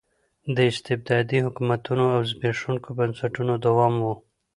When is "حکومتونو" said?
1.45-2.03